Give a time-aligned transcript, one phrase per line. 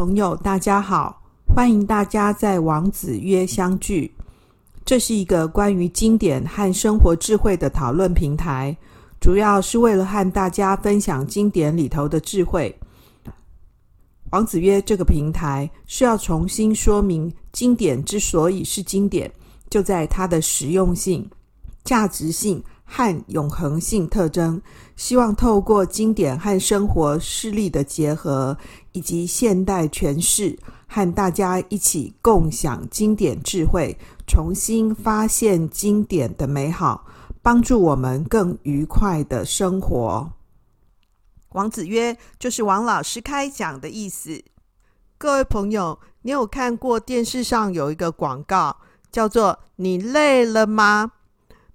[0.00, 1.20] 朋友，大家好，
[1.54, 4.10] 欢迎大家在王子约相聚。
[4.82, 8.74] 这是一个关于经典和生活智慧的讨论平台，
[9.20, 12.74] 主要是为了和大家分享经典里头的智慧。
[14.30, 19.30] 王子约这个平台是要重新说明经典之所以是经典，
[19.68, 21.28] 就在它的实用性、
[21.84, 24.60] 价值性和永恒性特征。
[24.96, 28.58] 希望透过经典和生活事例的结合，
[28.90, 30.58] 以及现代诠释，
[30.88, 37.06] 和大家一起共享经典智慧，重新发现经典的美好，
[37.40, 40.32] 帮助我们更愉快的生活。
[41.52, 44.42] 王子约就是王老师开讲的意思。
[45.16, 48.76] 各位朋友，你有看过电视上有一个广告，
[49.10, 51.12] 叫做“你累了吗？”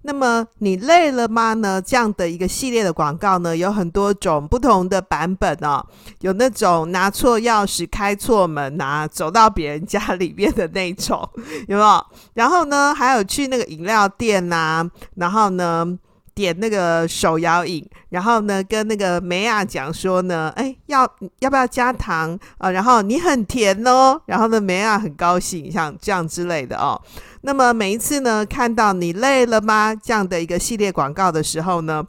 [0.08, 1.56] 那么你累了吗？
[1.56, 5.84] 呢，这样的一个系列的广告呢，有很多种不同的版本哦。
[6.22, 11.28] 有那种拿错钥匙开错门啊，走到别人家里面的那种，
[11.68, 12.06] 有没有？
[12.36, 15.98] 然后呢，还有去那个饮料店呐，然后呢，
[16.36, 22.70] 点那个手摇饮，然后呢，跟那个梅亚讲说呢，哎，要要不要加糖啊？
[22.70, 27.02] 然后你很甜哦，然后呢，梅亚很高兴，像这样之类的哦。
[27.42, 29.96] 那么每一次呢，看到你累了吗？
[29.96, 32.06] 这样的一个系列广告的时候呢，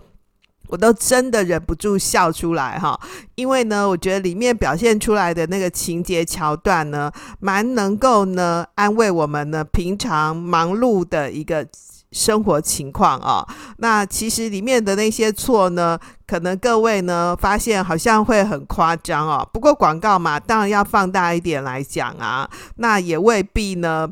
[0.66, 2.98] 我都真的忍不住笑出来哈，
[3.36, 11.64] 因为呢，我觉得里面表现出来的那个情节桥段呢，蛮能够呢安慰我们呢平常忙碌的一个。
[12.12, 13.46] 生活情况啊，
[13.78, 19.46] 那其实里面的那些错呢，可能各位呢发现好像会很夸张哦。
[19.52, 24.08] 不过广告嘛，当然要放大一点来讲啊，那也未必呢，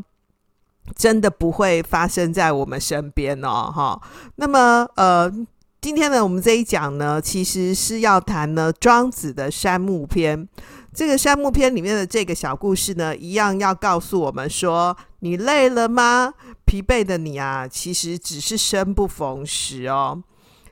[0.97, 3.73] 真的不会发生在我们身边哦。
[3.75, 4.01] 哈，
[4.37, 5.33] 那么呃，
[5.81, 10.49] 今天呢，我们这一讲呢，其实是要谈呢庄子的山木篇。
[10.93, 16.35] 这个山木篇里面的这个小故事呢，一样要告诉我们说：你累了吗？
[16.67, 20.23] 疲惫的你啊，其实只是生不逢时哦。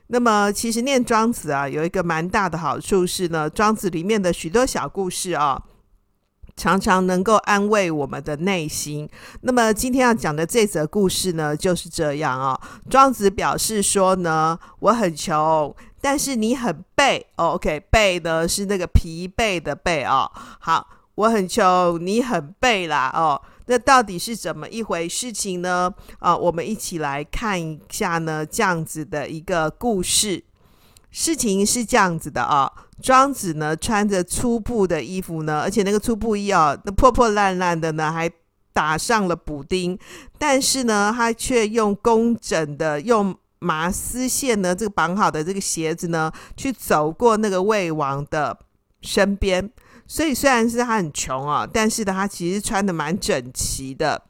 [0.07, 5.59] 那么，其实念庄子啊，有一个蛮大的好处是呢，庄子里面的许多小故事啊，
[6.55, 9.09] 常常能够安慰我们的内心。
[9.41, 12.61] 那么，今天要讲的这则故事呢，就是这样啊。
[12.91, 17.25] 庄子表示说呢，我很穷，但是你很背。
[17.37, 20.31] 哦，OK，背呢是那个疲惫的背哦。
[20.59, 23.11] 好，我很穷，你很背啦。
[23.15, 23.41] 哦。
[23.65, 25.93] 那到底是怎么一回事情呢？
[26.19, 30.43] 啊，我们一起来看一下呢，这样子的一个故事。
[31.11, 32.71] 事情是这样子的啊，
[33.01, 38.27] 庄子呢穿着粗布的衣服呢，而且那个粗布衣啊，那破破烂烂的呢，还
[38.73, 39.97] 打上了补丁，
[40.39, 48.57] 但是呢，他却用工整的用麻丝线呢，这个绑好的这个鞋子呢，去走过那个魏王的
[49.01, 49.69] 身边。
[50.13, 54.21] 所以虽然是他很穷啊，但是呢，他其实穿得蛮整齐的。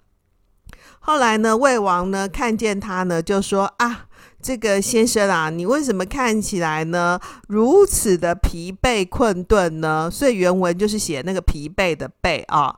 [1.01, 4.05] 后来呢，魏王呢看见他呢，就说：“啊，
[4.41, 12.73] 这个先生啊，你为什么看起来呢如此的疲惫困顿呢？”所以原文就是写那个疲惫的惫啊。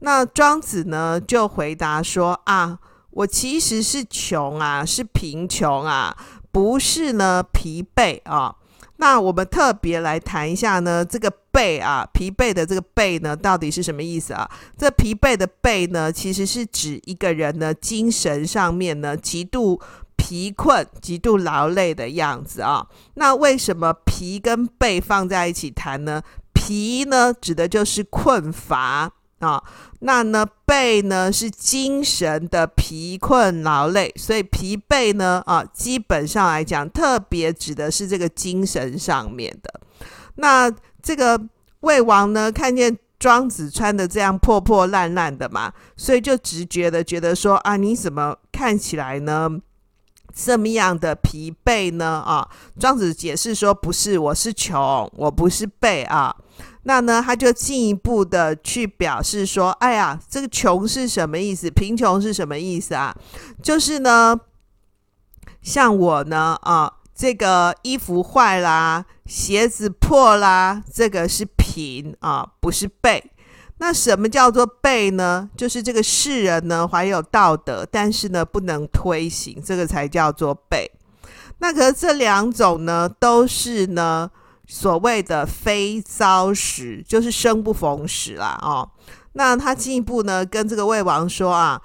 [0.00, 2.78] 那庄子呢就回答说：“啊，
[3.12, 6.14] 我其实是穷啊，是贫穷啊，
[6.52, 8.56] 不是呢疲惫啊。”
[9.00, 14.50] 那我们特别来谈一下呢，这个惫啊，疲惫的这个惫呢，到底是什么意思啊？
[14.78, 19.80] 这疲惫的惫呢，其实是指一个人呢，精神上面呢，极度
[20.16, 22.86] 疲困、极度劳累的样子啊。
[23.14, 26.22] 那为什么疲跟惫放在一起谈呢？
[26.54, 29.12] 疲呢，指的就是困乏。
[29.40, 29.62] 啊，
[30.00, 39.80] 那呢，惫呢是精神的疲困劳累，所以疲惫呢，啊，基本上来讲，特别指的是这个精神上面的。
[40.34, 40.70] 那
[41.02, 41.40] 这个
[41.80, 49.50] 魏王呢，看见庄子穿的这样破破烂烂的嘛，所以就直觉的觉得说啊，你怎么看起来呢
[50.32, 52.22] 这么样的疲惫呢？
[52.24, 52.48] 啊，
[52.78, 56.34] 庄子解释说，不是，我是穷，我不是惫啊。
[56.84, 61.68] 那呢，他就进一步的去表示说：“哎呀，这个穷是什么意思？
[61.68, 63.14] 贫穷是什么意思啊？
[63.60, 64.38] 就是呢，
[65.60, 73.30] 像我呢，啊，这个衣服坏啦，鞋子破啦，这个是贫啊，不是背。
[73.76, 75.50] 那什么叫做背呢？
[75.54, 80.90] 就是这个世人呢怀有道德，但是呢不能推行，这个才叫做背。
[81.58, 84.30] 那可是这两种呢，都是呢。”
[84.72, 88.88] 所谓的非遭时，就是生不逢时啦，哦。
[89.32, 91.82] 那他进一步呢，跟这个魏王说啊，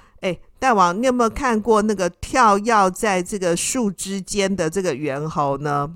[0.57, 5.95] 大王，你有没有看过那个跳跃在这个树枝间的这个猿猴呢？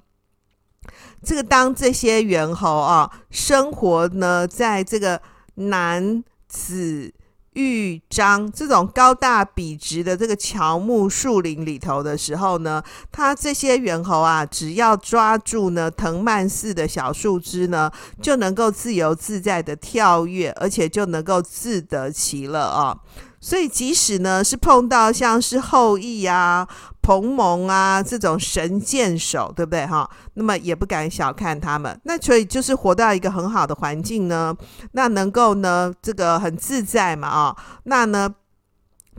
[1.23, 5.21] 这个当这些猿猴啊，生活呢，在这个
[5.55, 7.13] 楠、子、
[7.53, 17.91] 玉、樟这种高大笔直的这个乔木树林里头的时候呢，它这些猿猴啊，只要抓住呢藤蔓似的小树枝呢，
[18.21, 22.97] 就能够自由自在的跳跃，而且就能够自得其乐啊。
[23.41, 26.67] 所以，即使呢是碰到像是后羿啊、
[27.01, 30.09] 彭蒙啊这种神箭手，对不对哈？
[30.33, 31.97] 那么也不敢小看他们。
[32.03, 34.53] 那所以就是活到一个很好的环境呢，
[34.91, 37.55] 那能够呢这个很自在嘛啊。
[37.83, 38.29] 那呢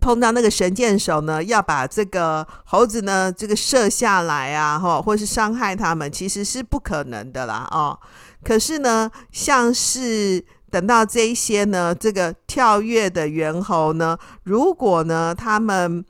[0.00, 7.96] 碰到那个神箭手呢，要把这个猴子呢这个射下来啊，哈，或是伤害他们，其实是不可能的啦啊。
[8.44, 10.44] 可是呢，像是。
[10.70, 16.04] 等到这一些呢，这个跳跃的猿猴呢，如果呢，他们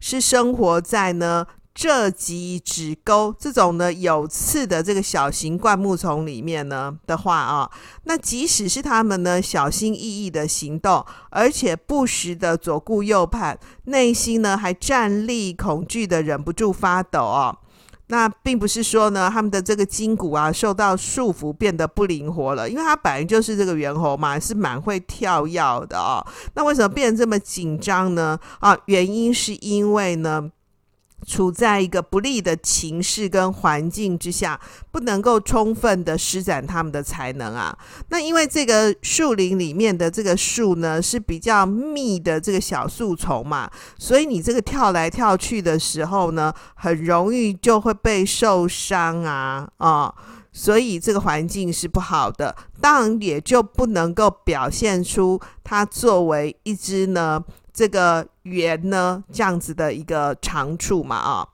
[0.00, 7.70] 是生活在呢蔗棘纸沟这种呢有刺的这个小型灌木丛里面呢的话啊，
[8.04, 17.56] 那即使是他们呢小心翼翼的行动，而且不时的左顾右盼，内心呢还战栗恐惧的忍不住发抖啊。
[18.10, 26.26] 那并不是说呢，他们的这个筋骨啊受到束缚，变得不灵活了，因为他本来就是这个猿猴嘛，是蛮会跳跃的哦。
[26.54, 28.38] 那为什么变得这么紧张呢？
[28.58, 30.50] 啊，原因是因为呢。
[31.26, 34.58] 处在一个不利的情势跟环境之下，
[34.90, 37.76] 不能够充分的施展他们的才能啊。
[38.08, 50.14] 那因为这个树林里面的这个树呢是比较密的这个小树丛嘛，所以你这个跳来跳去的时候呢，很容易就会被受伤啊啊。
[50.52, 57.44] 所以这个环境是不好的，当然也就不能够表现出它作为一只呢。
[57.80, 61.48] 这个圆呢，这样子的一个长处嘛啊。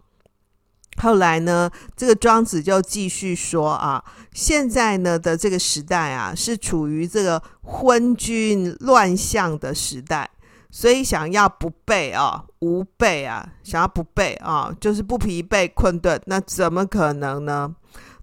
[1.01, 10.29] 后来呢，这个庄子就继续说啊，现在呢的这个时代啊，是处于这个昏君乱象的时代，
[10.69, 17.73] 所以想要不备啊，无备啊，想要不备啊，就是不疲惫困顿，那怎么可能呢？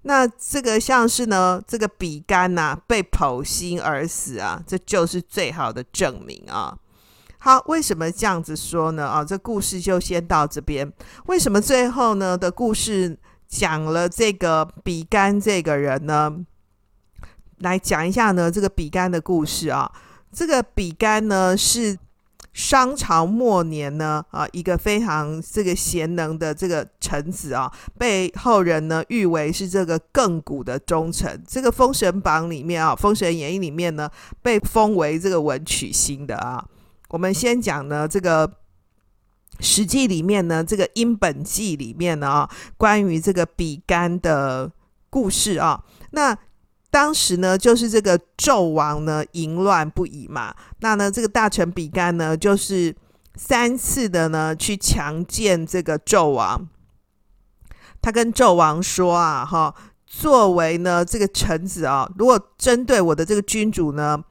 [0.01, 6.77] 那这个像是呢，这个比干呐、啊，被剖心而死啊，这就是最好的证明啊。
[7.43, 9.05] 好，为什么这样子说呢？
[9.05, 10.89] 啊，这故事就先到这边。
[11.25, 13.19] 为什么最后呢的故事
[13.49, 16.33] 讲了这个比干这个人呢？
[17.57, 19.91] 来讲一下呢，这个比干的故事啊。
[20.31, 21.97] 这个比干呢是
[22.53, 31.43] 商朝末年呢啊一个非常这个贤能的这个臣子啊，被后人呢誉为是这个亘古的忠臣。
[31.45, 34.09] 这个《封神榜》里面啊，《封神演义》里面呢
[34.41, 36.65] 被封为这个文曲星的啊。
[37.13, 38.47] 我们先讲呢，这个
[39.59, 44.71] 《史记》里面呢，这个《殷本纪》里面呢啊，关于这个比干的
[45.11, 45.83] 故事啊。
[46.09, 46.35] 那
[46.89, 50.55] 当时呢，就是这个纣王呢淫乱不已嘛。
[50.79, 52.95] 那呢，这个大臣比干呢，就是
[53.35, 56.67] 三次的呢去强奸这个纣王。
[58.01, 59.75] 他跟纣王说啊，哈，
[60.07, 64.23] 作为呢这个臣子啊，如果针对我的这个君主呢。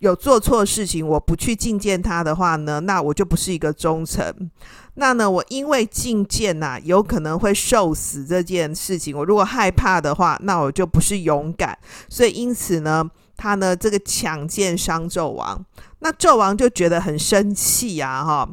[0.00, 4.50] 有做错事情，我不去觐见他的话呢，那我就不是一个忠臣。
[4.94, 11.76] 那呢，我因为觐见呐，有可能会受死这件事情，我如果害怕的话，那我就不是勇敢。
[12.08, 15.64] 所以因此呢，他呢这个强奸商纣王，
[16.00, 18.48] 那纣王就觉得很生气呀，哈。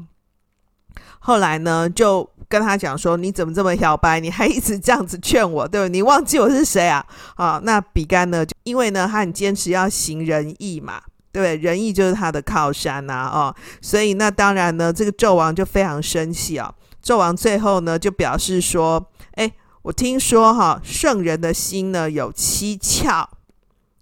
[1.19, 4.19] 后来呢，就跟他讲说：“你怎么这么小白？
[4.21, 5.89] 你还一直这样子劝我，对不对？
[5.89, 7.03] 你忘记我是谁啊？”
[7.37, 11.01] 啊，那比干呢，因为呢，他很坚持要行仁义嘛。
[11.35, 16.73] 对，仁义就是他的靠山呐，哦，所以那当然呢，这个纣王就非常生气啊。
[17.03, 19.51] 纣王最后呢就表示说：“哎，
[19.81, 23.27] 我听说哈，圣人的心呢有七窍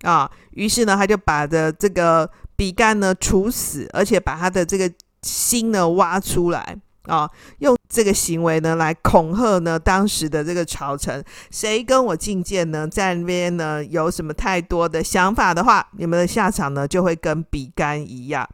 [0.04, 4.92] 啊。”于是呢，他就把的这个比干呢处死，而且把他的这个
[5.24, 6.78] 心呢挖出来。
[7.08, 7.30] 啊，
[7.60, 18.48] 用这个行为呢来恐吓呢当时的这个朝臣，谁跟我进谏呢，在那边呢有什么太多的想法的话，你们的下场呢就会跟比干一样。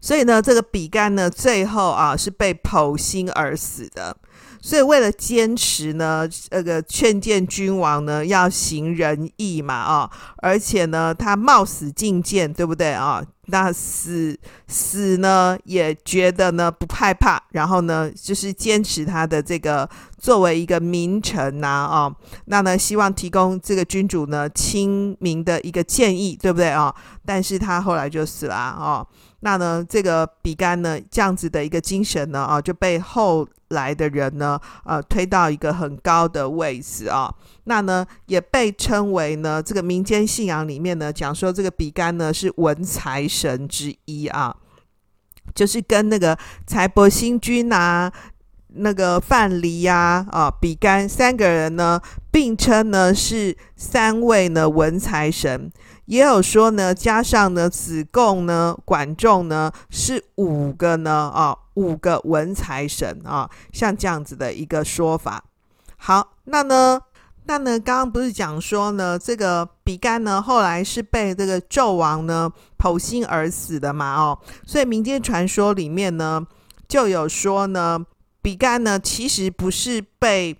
[0.00, 4.16] 所以呢，这个比干呢最后啊是被剖心而死的。
[4.60, 12.92] 所以为了坚持呢，这个劝谏君王呢要行仁义嘛，啊，而且呢他冒死进谏，对不对？
[12.92, 13.22] 啊？
[13.46, 19.86] 那死死呢，也觉得呢不害怕，然后呢，就是坚持他的这个
[20.16, 26.68] 作为一个名臣呐，啊，那呢，希望提供这个君主呢亲民的一个建议，对不对？
[26.68, 26.94] 啊？
[27.26, 29.04] 但是他后来就死了啊，
[29.40, 37.34] 那呢，这个比干呢这样子的一个精神呢啊，就被后来的人呢呃推到一个很高的位置啊。
[37.64, 44.56] 那呢也被称为呢这个民间信仰里面呢讲说这个比干呢是文财神之一啊，
[45.54, 48.10] 就是跟那个财帛星君呐。
[48.74, 52.00] 那个范蠡呀，啊，比干三个人呢，
[52.30, 55.70] 并称呢是三位呢文财神，
[56.06, 65.44] 也有说呢，加上呢子贡呢、管仲呢，是五个呢，啊，五个文财神啊，像这样子的一个说法。
[65.96, 67.00] 好，那呢，
[67.44, 76.46] 那呢，刚刚不是讲说呢，这个比干呢，后来是被这个纣王呢剖心而死的嘛，哦，所以民间传说里面呢，
[76.88, 78.04] 就有说呢。
[78.44, 80.58] 比干呢，其实不是被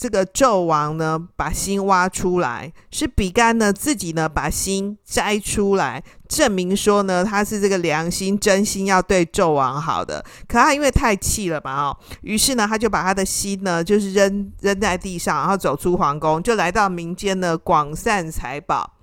[0.00, 10.24] 这个纣王呢把心挖出来，是比干呢自己呢把心摘出来，证明说呢他是这个良心真心要对纣王好的。
[10.46, 18.94] 可他因为太气了嘛，哦，于是呢他就把他的心呢就是扔扔在地上，然后走出皇宫，就来到民间呢广散财宝。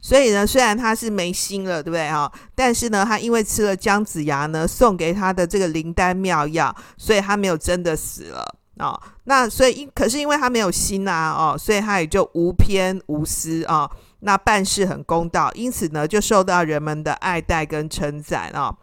[0.00, 2.30] 所以呢，虽然他是没心了，对不对哈？
[2.56, 9.00] 但是呢，他因为吃了姜子牙呢送给他的这个灵丹妙药，所以他没有真的死了哦。
[9.24, 13.90] 那所以因可是因为他没有心啊哦，所以他也就无偏无私啊、哦，
[14.20, 18.68] 那办事很公道，因此呢就受到人们的爱戴跟称赞啊。
[18.68, 18.76] 哦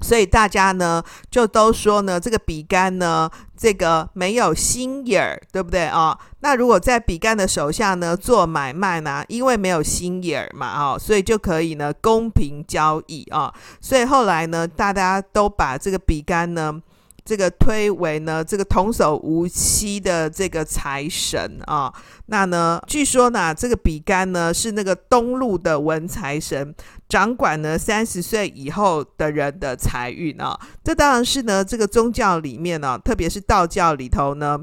[0.00, 6.18] 所以大家呢，就都说呢，这个比干呢，这个没有心眼儿，对不对啊、哦？
[6.40, 13.54] 那如果在比干的手下呢做买卖呢，因为没有心眼儿嘛，哦，所以就可以呢公平交易啊、哦。
[13.80, 16.82] 所以后来呢，大家都把这个比干呢。
[17.24, 21.90] 这个推为呢，这个童叟无欺的这个财神啊，
[22.26, 26.74] 那呢，据说呢，这个比干呢是那个东路的文财神，
[27.08, 30.54] 掌管呢三十岁以后的人的财运啊。
[30.82, 34.60] 这当然是呢，这个宗教里面呢，特别是道教里头呢，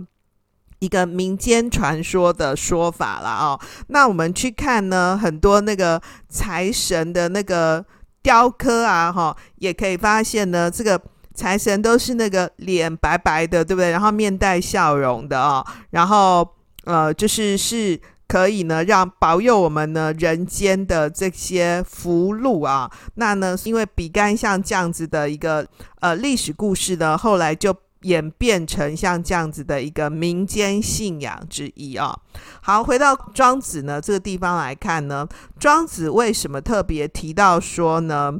[0.77, 3.59] 一个民间传说的说法了啊。
[3.87, 5.99] 那我们去看呢，很多那个
[6.29, 7.83] 财神的那个
[8.21, 11.01] 雕刻啊，哈，也可以发现呢，这个。
[11.41, 13.89] 财神都是那个脸白白的，对不对？
[13.89, 16.47] 然后面带笑容的啊、哦，然后
[16.83, 22.91] 呃，就是是可以呢，让保佑我们呢人间的这些福禄啊。
[23.15, 25.67] 那呢，因为比干像这样子的一个
[25.99, 32.15] 呃历史故事呢，后来就演变成像这样子的一个民间信仰之一啊。
[32.61, 35.27] 好，回到庄子呢这个地方来看呢，
[35.59, 38.31] 庄子为什么特别提到说呢，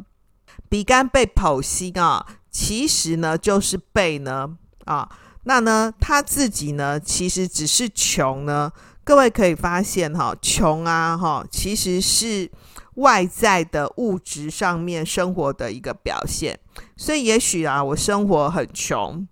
[0.70, 2.24] 比干被剖心啊？
[2.51, 5.10] 其实呢，就是被呢啊，
[5.46, 8.72] 那呢他自己呢，其实只是穷呢。
[9.03, 12.50] 各位可以发现哈，穷啊哈，其实是
[12.96, 16.60] 外在的物质上面生活的一个表现。
[16.96, 19.27] 所以也许啊，我生活很穷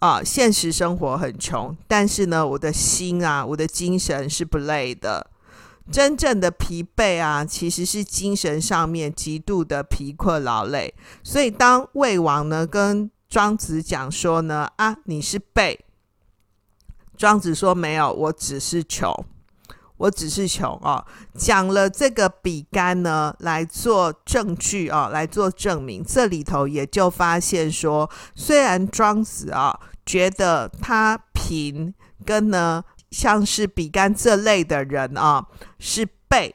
[0.00, 5.30] 啊，现实生活很穷，但是呢，我的心啊，我的精神是不累的。
[5.90, 10.94] 真正的疲惫啊，其实是精神上面极度的疲困劳累。
[11.22, 15.84] 所以当魏王呢跟庄子讲说呢，啊，你是被。
[17.16, 19.12] 庄子说没有，我只是穷，
[19.96, 21.04] 我只是穷哦。
[21.34, 26.04] 讲了这个比干呢来做证据哦，来做证明。
[26.04, 32.84] 这里头也就发现说，虽然庄子啊觉得他贫跟呢。
[33.10, 35.46] 像是比干这类的人啊，
[35.78, 36.54] 是被，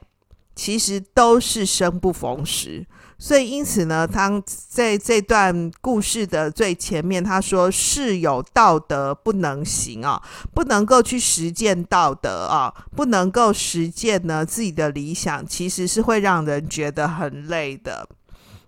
[0.54, 2.86] 其实都是生不逢时。
[3.16, 10.20] 所以因此呢，他在这段故事的最前面，他说是有道德不能行啊，
[10.52, 18.06] 不能够去实践道德啊，不能够实践呢自己的理想，其实是会让人觉得很累的。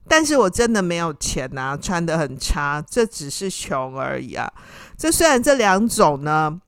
[0.09, 4.51] 但是我真的没有钱啊，穿得很差，这只是穷而已啊。
[4.97, 6.61] 这虽然这两种呢。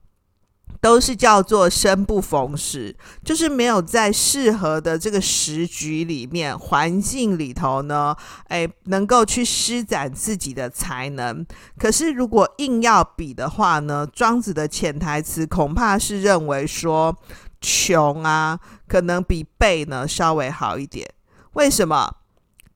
[0.81, 8.15] 都是叫做生不逢时，就是没有在适合的这个时局里面、环境里头呢，
[8.49, 11.45] 诶，能够去施展自己的才能。
[11.79, 17.17] 可是如果硬要比的话呢，庄子的潜台词恐怕是认为说，
[17.61, 21.09] 穷啊，可能比背呢稍微好一点。
[21.55, 22.15] 为什么？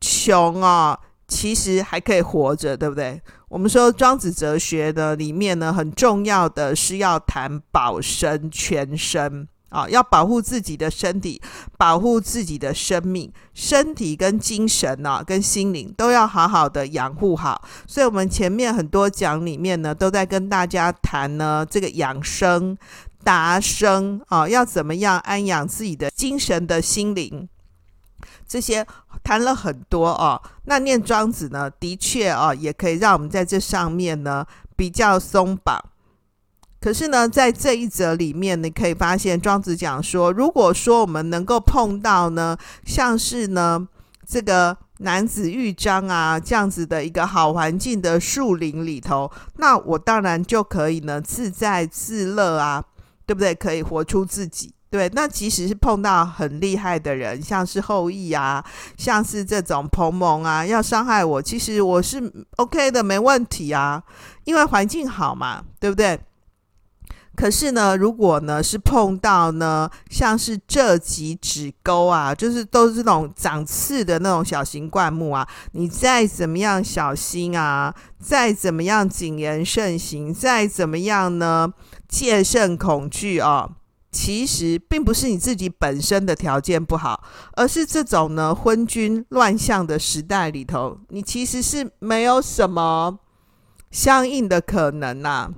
[0.00, 3.22] 穷啊，其实还可以活着，对不对？
[3.52, 11.38] 我们说庄子哲学的里面呢，很重要的是要谈保身全身啊，要保护自己的身体，
[11.76, 17.62] 保护自己的生命，身体跟精神啊，跟心灵都要好好的养护好。
[17.86, 22.74] 所以，我们前面很多讲里面呢，都在跟大家谈呢，这个养生
[23.22, 27.46] 达生啊，要怎么样安养自己的精神的心灵。
[28.46, 28.86] 这些
[29.22, 30.40] 谈了很多哦。
[30.64, 34.44] 那念庄子呢，的确哦，也可以让我们在这上面呢
[34.76, 35.82] 比较松绑。
[36.80, 43.88] 可是呢，在这一则里面，你可以发现庄子讲说，如果说我们能够碰到呢，像是呢
[44.26, 44.76] 这个。
[44.98, 52.84] 男子豫章啊，这样子的一个好环境的树林里头，那我当然就可以呢自在自乐啊，
[53.26, 53.52] 对不对？
[53.52, 55.10] 可以活出自己，对。
[55.14, 58.62] 那即使是碰到很厉害的人，像是后羿啊，
[58.98, 64.02] 像是这种彭蒙啊，要伤害我，其实我是 OK 的，没问题啊，
[64.44, 66.20] 因为环境好嘛，对不对？
[67.34, 81.72] 可是呢，如果呢是碰到呢，像是紥棘纸钩啊，就是都是那种长刺的那种小型灌木啊，你再怎么样小心啊，再怎么样谨言慎行，再怎么样呢
[82.06, 83.66] 戒慎恐惧啊，
[84.12, 93.18] 其实并不是你自己本身的条件不好，而是这种呢昏君乱象的时代里头，你其实是没有什么
[93.90, 95.50] 相应的可能呐、啊。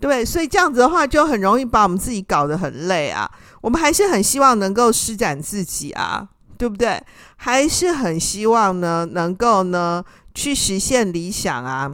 [0.00, 3.30] 对，所以这样子的话，就很容易把我们自己搞得很累啊。
[3.60, 6.26] 我们还是很希望能够施展自己啊，
[6.58, 7.00] 对不对？
[7.36, 10.02] 还是很希望呢，能够呢
[10.34, 11.92] 去实现理想啊。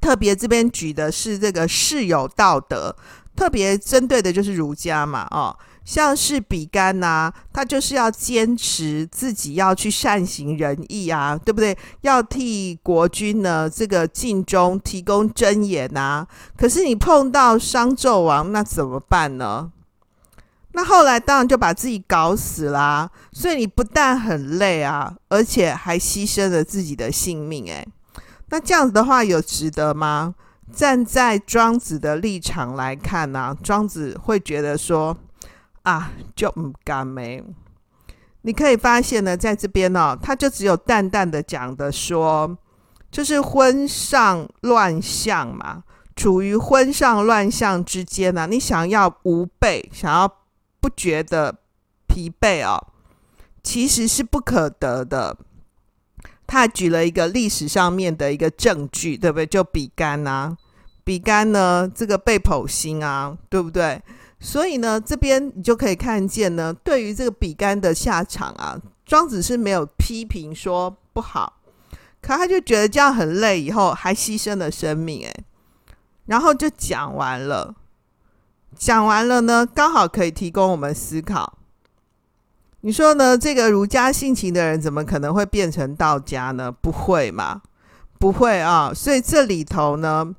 [0.00, 2.94] 特别这边举的是这个士有道德，
[3.36, 5.56] 特别针对的就是儒家嘛，哦。
[5.84, 11.78] 像是比干呐、他就是要坚持自己要去善行仁义啊，对不对？
[12.00, 16.26] 要替国君呢这个尽忠，提供箴言呐、啊。
[16.56, 19.70] 可是你碰到商纣王，那怎么办呢？
[20.72, 27.66] 那后来当然就把自己搞死啦、所以你不但很累啊，而且还牺牲了自己的性命。
[27.68, 27.86] 诶，
[28.48, 30.34] 那这样子的话有值得吗？
[30.72, 35.16] 站在庄子的立场来看呢、啊，庄子会觉得说。
[35.86, 37.40] 啊，就唔甘没。
[38.42, 42.58] 你可以发现呢，在这边呢、哦，他就只有淡淡的讲的说，
[43.08, 45.84] 就是婚上乱象嘛，
[46.16, 50.26] 处于婚上乱象之间呢、啊，你想要无备，想要
[50.80, 51.54] 不觉得
[52.08, 52.88] 疲惫哦，
[53.62, 55.36] 其实是不可得的。
[56.46, 59.46] 他举了一个历史上面的一个证据，对不对？
[59.46, 60.56] 就比干呐、啊，
[61.04, 64.00] 比干呢，这个被剖心啊，对不对？
[64.38, 71.54] 所以呢，这边你就可以看见呢，对于这个比干的下场啊，庄子是没有批评说不好，
[72.20, 75.44] 可他就觉得这样很累，以后还牺牲了生命，诶，
[76.26, 77.74] 然后就讲完了，
[78.76, 81.58] 讲完了呢，刚好可以提供我们思考。
[82.86, 83.36] 你说呢？
[83.36, 86.70] 这个儒家性情的人怎么可能会变成道家呢？
[86.70, 87.60] 不会嘛？
[88.16, 88.92] 不会啊！
[88.94, 90.32] 所以这里头呢，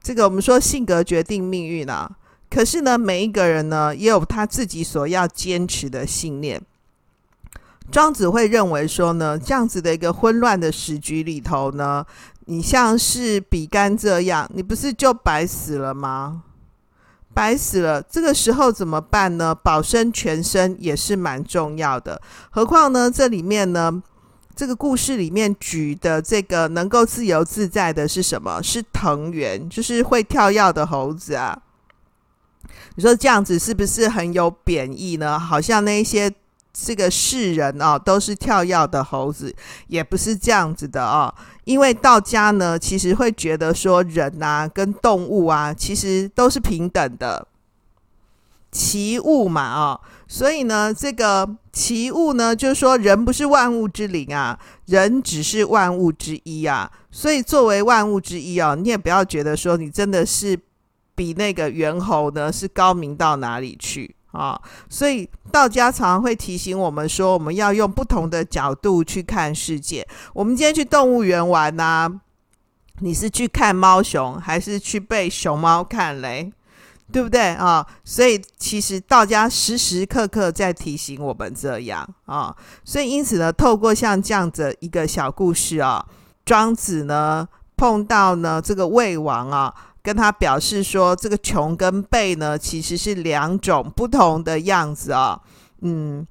[0.00, 2.08] 这个我们说性格决定命运啊。
[2.48, 6.62] 可是呢，每一个人呢，也有他自己所要坚持的信念。
[7.90, 12.06] 庄子会认为说呢，这样子的一个混乱的时局里头呢，
[12.46, 16.44] 你像是比干这样，你不是就白死了吗？
[17.32, 19.54] 白死了，这个时候怎么办呢？
[19.54, 22.20] 保身全身也是蛮重要的。
[22.50, 24.02] 何况呢，这里面呢，
[24.56, 28.60] 这个故事里面举的这个能够自由自在的是什么？
[28.62, 31.56] 是藤原，就是会跳跃的猴子啊。
[32.96, 35.38] 你说这样子是不是很有贬义呢？
[35.38, 36.30] 好像那些
[36.72, 39.54] 这个世人哦，都是跳跃的猴子，
[39.88, 41.34] 也不是这样子的哦。
[41.64, 47.46] 因为道家呢，其实会觉得说人啊跟动物啊，其实都是平等的，
[48.72, 50.00] 齐物嘛哦。
[50.26, 56.90] 所以呢，这个齐物呢，就是说人不是万物之灵啊，人只是万物之一啊。
[57.10, 60.58] 所以作为万物之一哦，你也不要觉得说你真的是。
[61.12, 64.60] 比那个猿猴呢是高明到哪里去啊？
[64.88, 70.06] 所以道家常常会提醒我们说，我们要用不同的角度去看世界。
[70.32, 72.10] 我们今天去动物园玩呐、
[73.00, 76.52] 你是去看猫熊，还是去被熊猫看嘞？
[77.12, 77.84] 对不对啊？
[78.04, 82.54] 所以其实道家时时刻刻在提醒我们这样啊。
[82.84, 86.06] 所以因此呢，透过像这样子一个小故事啊，
[86.44, 89.74] 庄子呢碰到呢这个魏王啊。
[90.02, 95.40] 跟他表示说，这个穷跟备呢，其实是两种不同的样子啊、
[95.82, 96.26] 嗯，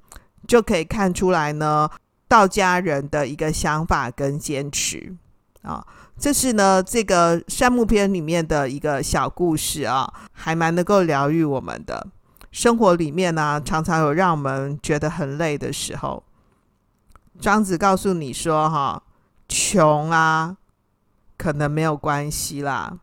[0.48, 1.88] 就可以看出来呢，
[2.26, 5.14] 道家人的一个想法跟坚持
[5.62, 5.86] 啊，
[6.18, 12.06] 这是呢这个《山木篇》里面的一个小故事啊，还蛮能够疗愈我们的。
[12.50, 16.22] 生活里面呢，常常有让我们觉得很累的时候。
[17.40, 19.02] 庄子告诉你说，哈，
[19.48, 20.56] 穷啊，
[21.38, 22.98] 可能没有关系啦。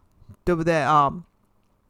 [0.48, 1.24] 对不对啊、哦？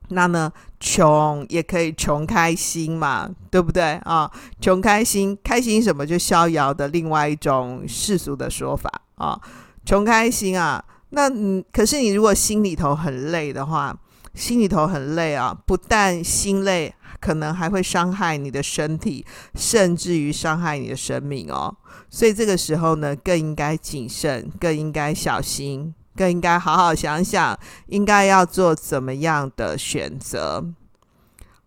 [0.09, 4.31] 那呢，穷也可以穷开心嘛，对不对啊？
[4.59, 6.03] 穷开心，开心什么？
[6.03, 9.39] 就逍遥的另外一种世俗的说法啊。
[9.85, 13.95] 穷开心啊，那嗯，可是你如果心里头很累的话，
[14.33, 21.77] 心里头很累啊，不但心累，可能还会伤害你的身体，甚至于伤害你的生命哦。
[22.09, 25.93] 所以这个时候呢，更应该谨慎，更应该小心。
[26.17, 30.65] 更应该好好想想，应该要做怎么样的选择。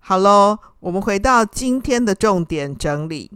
[0.01, 3.31] 好喽，我们回到今天的重点整理。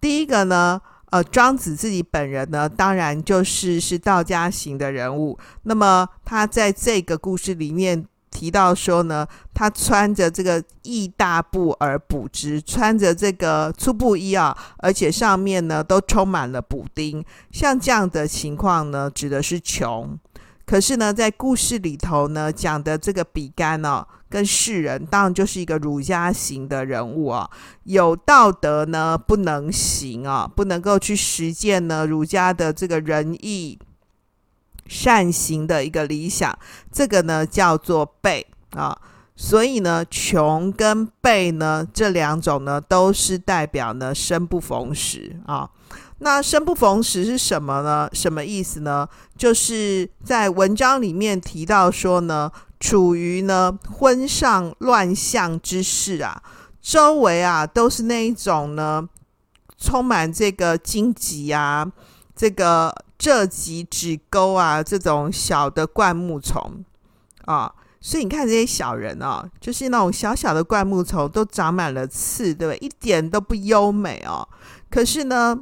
[0.00, 5.38] 第一个呢，呃，庄子自己本人呢，当然就是是道家型的人物。
[5.62, 8.04] 那么他在这个故事里面
[8.36, 17.24] 提到说呢，他穿着这个衣大布而补之，穿着这个粗布衣啊，而且上面呢都充满了补丁。
[17.50, 20.18] 像这样的情况呢，指的是穷。
[20.66, 27.48] 可是呢，在故事里头呢，讲的这个比干呢、哦，跟世人当然就是一个儒家型的人物啊、
[27.84, 33.78] 有道德呢不能行啊、不能够去实践呢儒家的这个仁义
[34.88, 36.56] 善行的一个理想，
[36.92, 38.98] 这个呢叫做背啊。
[39.38, 45.68] 所以呢，穷跟背呢这两种呢，都是代表呢生不逢时啊。
[46.20, 48.08] 那生不逢时是什么呢？
[48.14, 49.06] 什么意思呢？
[49.36, 56.42] 就是在文章里面提到说呢，处于呢婚丧乱象之势啊，
[56.80, 59.06] 周围啊都是那一种呢，
[59.76, 61.86] 充满这个荆棘啊，
[62.36, 66.84] 这个这几指沟啊，这种小的灌木丛
[67.46, 72.86] 啊，所以你看这些小人啊，就是那种小小的灌木丛都长满了刺，对不对？
[72.86, 74.46] 一点都不优美哦。
[74.90, 75.58] 可是呢，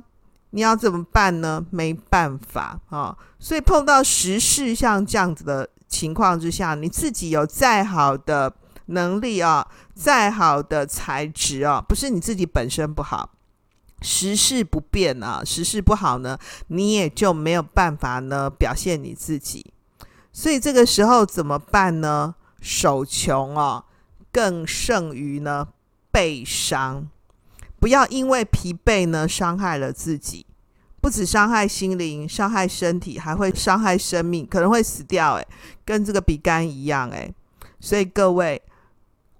[0.51, 1.65] 你要怎么办呢？
[1.71, 8.53] 没办法啊，所以碰到时事像这样子的情况之下，你自己有再好的
[8.87, 13.31] 能力啊，再好的才智啊，不是你自己本身不好，
[14.05, 19.73] 时事不变啊，时事不好呢，你也就没有办法呢表现你自己。
[20.31, 22.35] 所以这个时候怎么办呢？
[22.61, 23.85] 手穷啊，
[24.31, 25.69] 更胜于呢
[26.11, 27.09] 被伤。
[27.81, 30.47] 不要因为疲惫呢，伤害了自己，
[31.01, 35.35] 不止伤害心灵，伤害身体，还会伤害生命，可能会死掉。
[35.35, 35.47] 诶，
[35.85, 37.11] 跟这个比干一样。
[37.11, 37.35] 诶，
[37.81, 38.61] 所以各位，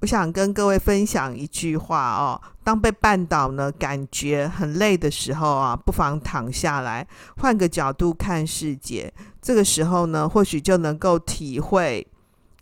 [0.05, 9.11] 我想跟各位分享一句话哦：当被绊倒呢，感觉很累的时候啊，不妨躺下来，换个角度看世界。
[9.41, 12.07] 这个时候呢，或许就能够体会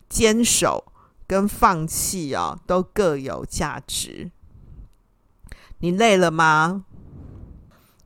[0.08, 0.92] 坚守
[1.26, 4.30] 跟放弃哦，都各有价值。
[5.78, 6.84] 你累了吗？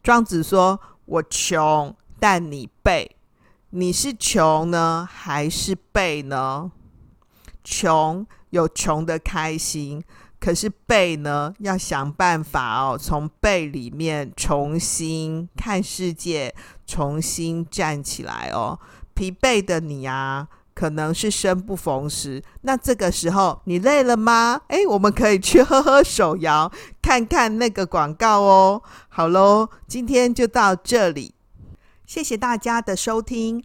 [0.03, 3.15] 庄子说：“我穷，但你背。
[3.69, 6.73] 你是穷呢，还是背呢？
[7.69, 10.01] 穷有穷的开心，
[10.39, 16.55] 可是背呢，要想办法哦，从背里面重新看世界，
[16.87, 18.79] 重新站起来哦。
[19.15, 24.61] 疲惫的你啊。”可能是生不逢时，那这个时候你累了吗？
[24.69, 28.83] 诶，我们可以去喝喝手摇， 看看那个广告哦。
[29.09, 31.35] 好喽，今天就到这里，
[32.05, 33.65] 谢谢大家的收听，